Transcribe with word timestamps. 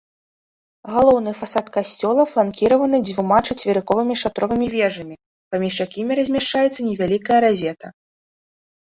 Галоўны 0.93 1.33
фасад 1.41 1.65
касцёла 1.75 2.25
фланкіраваны 2.31 2.97
дзвюма 3.07 3.39
чацверыковымі 3.47 4.19
шатровымі 4.25 4.67
вежамі, 4.75 5.15
паміж 5.55 5.73
якімі 5.89 6.11
размяшчаецца 6.25 6.81
невялікая 6.91 7.39
разета. 7.51 7.87